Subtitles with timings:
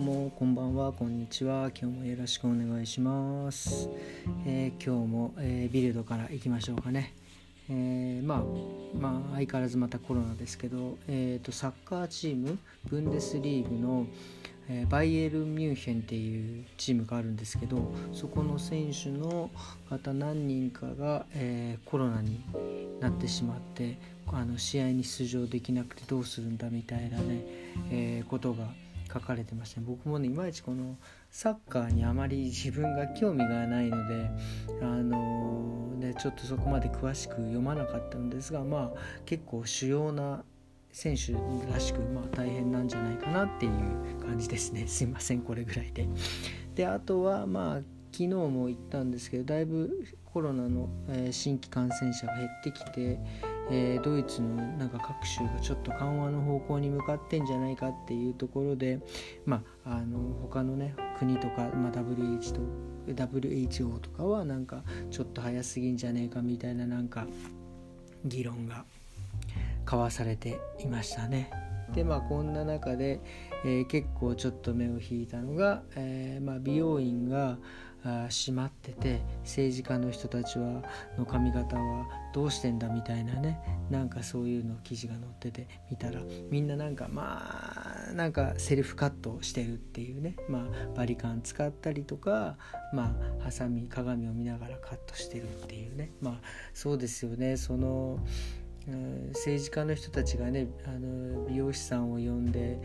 [0.00, 1.70] うもこんばんはこんにちは。
[1.78, 3.90] 今日もよろしくお願いします、
[4.46, 7.12] えー今日も、えービルドから行きましょうかね、
[7.68, 8.42] えーまあ
[8.98, 12.58] まあ相変わらずまたコロナですけど、えー、とサッカーチーム
[12.88, 14.06] ブンデスリーグの、
[14.70, 19.50] えーバイエルン・ミュンヘンっていうチームがあるんですけどそこの選手の
[19.90, 22.40] 方何人かが、えーコロナに
[23.00, 23.98] なってしまって
[24.28, 27.44] あの試合に出場できなくてどうするんだみたいなね、
[27.90, 28.64] えーことが
[29.12, 30.96] 書かれてましたね僕もねいまいちこの
[31.30, 34.30] サッカーにあまり自分が興味がないので
[34.82, 40.44] あのねちょっとそこまで詳しく読まなかったのですがまあ結構主要な
[40.92, 41.34] 選手
[41.72, 46.08] らしく、まあ、大変なんじゃないかなっていう感じですね すいませんこれぐらいで。
[46.74, 47.82] であとはまあ
[48.12, 53.18] 昨日も言ったんですけどだいぶコロナの、えー新規感染者が減ってきて、
[53.70, 59.00] えードイツのなんか各州がちょっと緩和の方向に向かってんじゃないかっていうところで、
[59.46, 62.60] まあ、あの他のね国とか、まあ、WHO と
[63.06, 67.26] WHO とかはなんかちょっと早すぎんじゃねえかみたいななんか
[68.24, 68.84] 議論が
[69.84, 71.50] 交わされていましたね。
[71.94, 73.20] でまあこんな中で、
[73.64, 77.58] えー結構ちょっと目を引いたのが、えーまあ、美容院が
[78.02, 80.82] 閉まってて政治家の人たちは
[81.18, 83.60] の髪型はどうしてんだみたいなね。
[83.90, 86.20] なんかそういうの記事が載ってて見たら
[86.50, 90.36] みんななんかまあなんかセルフカットしてるっていうね。
[90.48, 92.56] まあバリカン使ったりとか
[92.92, 96.12] まあハサミ鏡を見ながらカットしてるっていうね。
[96.20, 96.40] まあ
[96.72, 97.56] そうですよね。
[97.56, 98.18] その
[98.88, 102.80] うん政治家の人たちがねあの美容師さんを呼んで、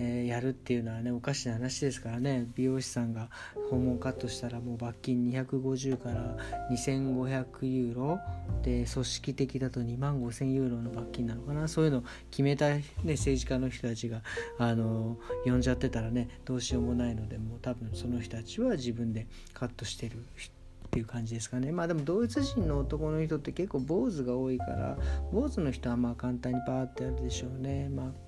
[0.00, 2.46] えーやるっていうのはねおかしな話ですからね。
[2.54, 3.30] 美容師さんが
[3.70, 6.36] 訪問カットしたらもう罰金250から
[6.70, 8.20] 2500ユーロ。
[8.62, 11.66] で組織的だと2万5000ユーロの罰金なのかな。
[11.66, 14.22] そういうのを決めた、ね、政治家の人たちが
[14.58, 21.72] あの呼んじゃってたらねどうしようもないのでもう多分その人たちは自分でカットしてるっていう感じですかね。
[21.72, 24.96] まあでもドイツ人の男の人って結構坊主が多いから
[25.32, 27.88] 坊主の人はまあ簡単にパーってやるでしょうね。
[27.88, 28.27] まあ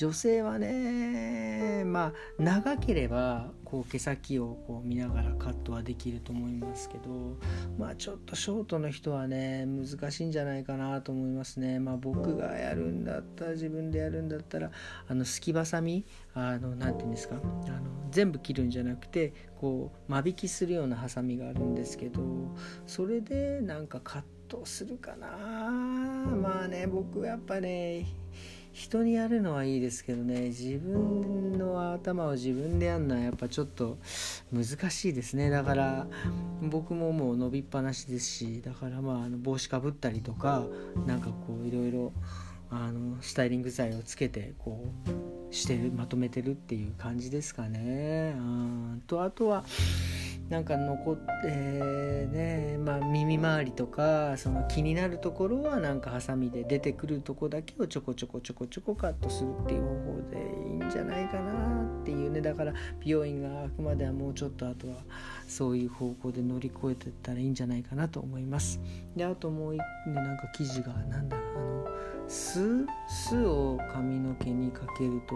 [0.00, 7.36] 女性はねまあ長ければこう毛先をこう見ながらカットはできると思いますけど
[7.78, 11.80] まあちょっとショートの人はね難しいんじゃないかなと思いますね。
[11.80, 14.70] まあ僕がやるんだったら自分でやるんだったら
[15.06, 17.38] あのすきばさみあのなんていうんですかあ
[17.68, 22.22] の全部切るんじゃなくてこう間引きするようなハサミがあるんですけど
[22.86, 25.26] それでなんかカットするかな。
[25.28, 28.06] まあね僕やっぱね
[28.72, 33.98] 人にやるのはいいですけどね自分の頭を自分でやるのはやっぱちょっと
[34.52, 36.06] 難しいですねだから
[36.62, 40.64] 僕ももう伸びっぱなしですしだからまあ帽子かぶったりとか
[41.06, 42.12] なんかこういろいろ
[43.20, 44.84] スタイリング剤をつけてこ
[45.50, 48.34] うしてまとめてるっていう感じですかね。
[48.36, 49.64] うんとあとは
[50.50, 60.38] なんか残ってね、まあ、耳周りとかその気になるところはなんかハサミで出てくるとこだけをちょこちょこちょこちょこカットするっていう方法で
[60.68, 64.94] いいんじゃないかなっていうねだから美容院があくまではもうちょっとあとは
[65.46, 68.80] そういう方向で乗り越えてったらいいんじゃないかなと思います。
[69.14, 75.34] であともう一個なんか記事がなんだろうあの酢酢を髪の毛にかけると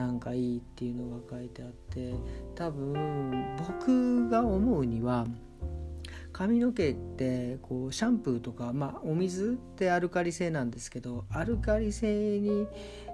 [0.00, 2.14] なんかいいっていうのが書いてあって
[2.54, 5.26] 多分僕が思うには
[6.32, 12.68] 髪の毛ってこうシャンプーとか、まあ、お水ってアルカリ性なんですけどアルカリ性に、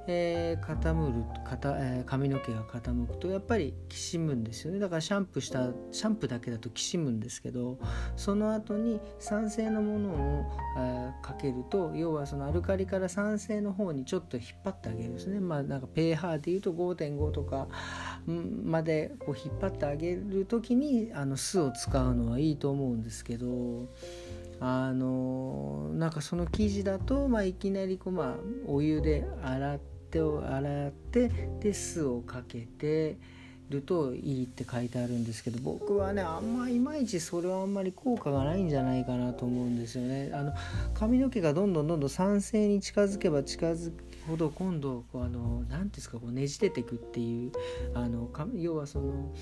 [0.06, 4.78] えー傾るかた、えー髪の毛が傾くとやっぱりきしむんですよね。
[4.78, 7.78] だからシャンプーしたシャンプーだけだときしむんですけど
[8.16, 10.44] その後に酸性のものを、
[10.78, 15.40] えーかけると要はそのアルカリから酸性の方にちょっと引っ張ってあげるんですね。
[15.40, 17.68] まあなんか pH でいうと5.5とか
[18.26, 23.88] までこう引っ張ってあげる時にあの酢を使うのはいいと思うんですけど
[24.60, 28.36] あのなんかその生地だと、まあ、いきなりこう、まあ、
[28.66, 31.28] お湯で洗って手を洗って
[31.60, 33.18] で酢をかけて
[33.68, 40.30] るといいって書いてあるんですけど僕はねあんまいまいちそれはあんまり効果がないんじゃないかなと思うんですよね。
[40.32, 40.52] あの
[40.94, 47.52] 髪の毛がどんどんどんどん酸性に近づけば近づくほど今度こうあの何ていうんですかこうねじれてくっていう
[47.94, 49.34] あの要はその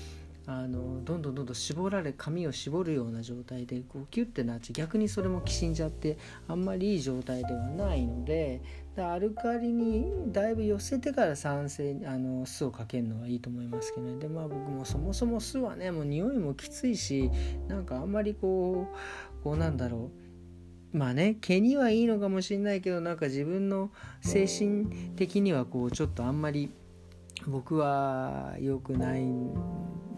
[0.45, 4.73] あのどんどんどんどん絞られ髪を絞るような状態でこうキュッてなっちゃう。
[4.73, 6.17] 逆にそれもきしんじゃって
[6.47, 8.61] あんまりいい状態ではないので
[8.97, 14.17] アルカリにだいぶ寄せてから酸性あの酢をかけるのはいいと思いますけどね。
[14.17, 17.31] でまあ僕もそもそも酢はねもう匂いもきついし
[17.69, 18.87] なんかあんまりこ
[19.39, 20.11] うこうなんだろ
[20.93, 20.97] う。
[20.97, 23.89] まあね毛にはいいのかもしれないけどなんか自分の
[24.21, 24.85] 精神
[25.15, 26.69] 的にはこうちょっとあんまり
[27.47, 29.23] 僕は良くない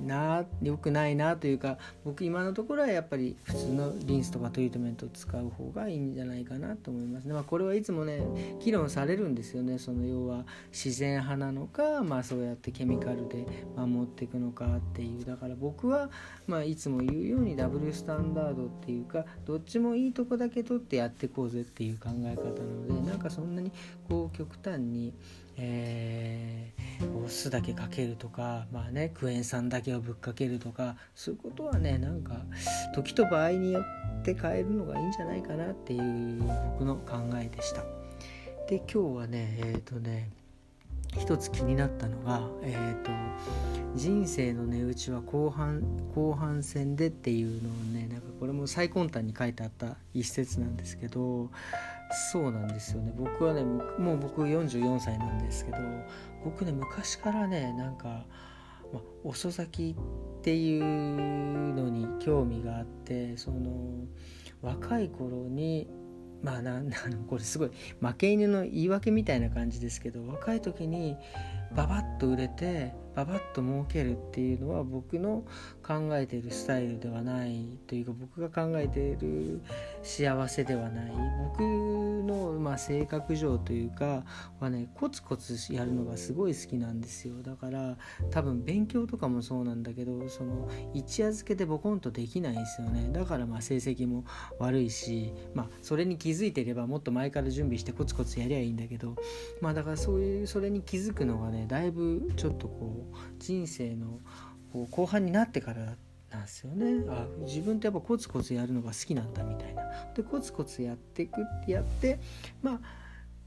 [0.05, 7.25] な良くないなというか僕今のところはやっぱり普通のリンスとかトリートメントを使う方がいいんじゃないかなと思います。
[7.25, 8.21] ね、まあ、これはいつもね
[8.59, 9.79] 議論されるんですよね。
[9.79, 15.25] その要は自然派なのか、まあ、そうやってケミカルで守っていくのかっていう。
[15.25, 16.09] だから僕は、
[16.47, 23.71] まあ、いつも言うようにダブルスタンダードっていうかどっちもいいとこだけ取ってやっていこうぜっていう考え方なのでなんかそんなに
[24.07, 25.13] こう極端に
[25.57, 32.35] えー、酢だけかけるとか、まあね、クエン酸だけをぶっかけるとかそういうことはねなんか
[32.93, 36.43] 時と場合によって変えるのがいいんじゃないかなっていう
[36.77, 37.83] 僕の考えでした。
[38.67, 40.31] で今日はねえっ、ー、とね
[41.19, 43.11] 一つ気になったのが、えーと
[43.95, 45.81] 「人生の値打ちは後半
[46.13, 51.49] 後半戦で」っていうのをねなんかこれも最根端に書いてあった一節なんですけど
[52.31, 53.13] そうなんですよね。
[53.17, 55.77] 僕はねもう僕44歳なんですけど
[56.43, 58.25] 僕ね昔からねなんか、
[58.93, 64.05] ま遅咲きっていうのに興味があってその
[64.61, 65.89] 若い頃に
[66.45, 66.79] まあな
[67.27, 71.17] これすごい負け犬の言い訳みたいな感じですけど若い時に
[71.75, 75.45] ババッと売れてババッと儲けるっていうのは僕の
[75.81, 79.61] 考えているスタイルではないというか僕が考えている
[80.03, 81.11] 幸せではない。
[81.55, 84.23] 僕のまあ性格上というか
[84.59, 87.41] はねコツコツやるのがすごい好きなんですよ。
[87.41, 87.97] だから
[88.31, 93.09] 多分勉強とかもそうなんだけどその一夜漬けでボコンとできないですよね。
[93.13, 94.25] だからまあ成績も
[94.59, 99.15] 悪いしまあそれに気づいてればもっと前から準備してコツコツやりゃいいんだけど
[99.61, 104.19] まあだからそういうそれに気づくのがねだいぶちょっとこう人生の
[104.71, 105.95] こう後半になってから
[106.31, 107.05] なんですよね。
[107.09, 109.83] あ自分ってやっぱコツコツやるのが好きなんだみたいな。
[110.13, 112.19] でコツコツやっていくってやって
[112.61, 112.79] まあ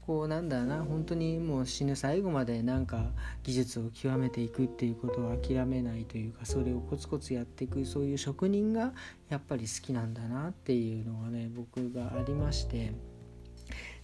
[0.09, 3.11] こうなんだな本当にもう死ぬ最後までなんか
[3.43, 8.93] 技術を極めていくっていうことを諦めないというかそれをコツコツやっていくそういう職人が
[9.29, 12.91] やっぱり好きなんだなっていうのがね僕がありまして。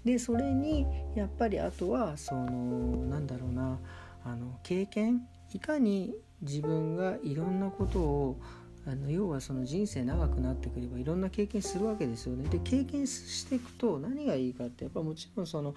[0.04, 0.86] でそれに
[1.16, 3.80] やっぱりあとはそのなんだろうな
[4.26, 5.22] あの経験
[5.54, 8.42] いかに自分がいろんなことを
[8.88, 12.48] あの要はその人生長くなってくればいろんな経験するわけですよね。
[12.50, 15.74] で経験していくと何がいいかってやっぱもちろんその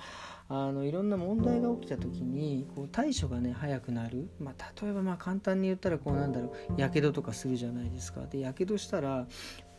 [0.49, 8.27] あのいろんな問題が起きた時にこう対処がね早くなる、まあ、例えばまあ簡単に言ったらこうなんだろうやけどとかするじゃないですか。
[8.27, 9.27] でやけどしたら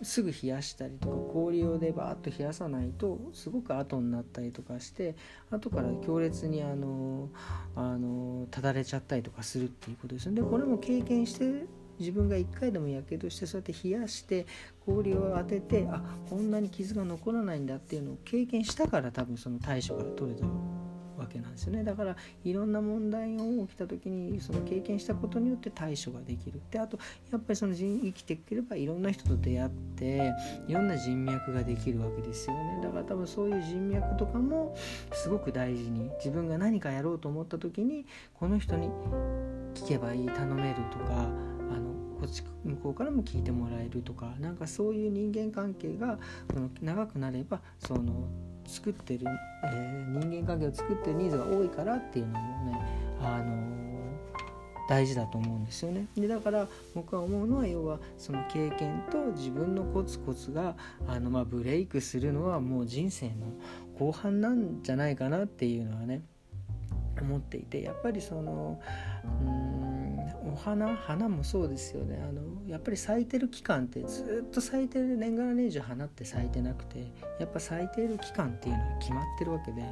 [0.01, 5.15] すぐ冷やしたりとか氷用でバーッと冷やさないとすごく後になったりとかして
[5.51, 7.29] 後から強烈にあの
[7.75, 11.65] あのただれちゃったりとかするっていうことですでこれも経験して
[11.99, 14.47] 自分が1回でもやけどしてそうやって冷やして
[14.85, 20.78] 氷を当ててあこんなに傷が残らないんだっていうのを経験したから多分その対処が取れたわけなん
[21.59, 21.83] ですよね。
[21.83, 26.97] だからいろんな問題が起きた時にその経験したことによって対処ができるであと
[27.31, 30.33] やっぱりその人生きていければいろんな人と出会って
[30.67, 32.79] いろんな人脈ができるわけですよね。
[32.81, 34.75] だから多分そういう人脈とかも
[35.11, 38.89] すごく大事に自分が何かやろうと思った時にこの人に
[39.75, 41.89] 聞けばいい頼めるとかあの
[42.19, 46.19] こっち向こうからも聞いてもらえるとかなんかそういう人間関係が
[46.81, 48.27] 長くなればその
[48.69, 49.25] 作ってる、
[49.63, 52.79] えー、人間関係を作ってるニーズが多いからっていうのもね、
[53.21, 53.79] あの、
[54.89, 56.07] 大事だと思うんですよね。
[56.15, 60.75] でだから僕は思うのは要はその経験と自分のコツコツが
[61.07, 63.33] あの、まあ、ブレイクするのはもう人生の
[63.99, 66.23] 後半なんじゃないかなっていうのはね
[67.21, 68.81] 思っていてやっぱりその
[69.43, 69.78] うん
[70.63, 72.23] 花花もそうですよね。
[72.27, 79.83] あのやっぱり咲いてる期間ってずっと咲いてる年がら年中花って咲いてなくてやっぱ咲いてる期間っていうのは決まってるわけで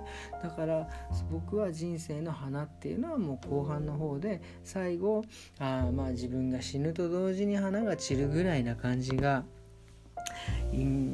[0.43, 0.89] だから
[1.31, 5.23] 僕は人生の花っていうのはもう後半の方で最後
[5.59, 9.45] あまあ自分が死ぬと同時に花が散るぐらいな感じが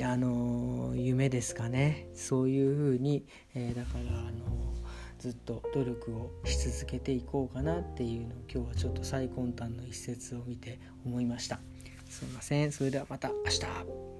[0.03, 2.07] あの夢ですかね。
[2.13, 4.52] そういうふうに、えー、だからあの
[5.23, 11.61] ずっと努力をし続けていこうかなっていうのを今日はちょっと最根端の一節を見て思いました。
[12.09, 12.73] すいません。
[12.73, 14.12] それではまた明日。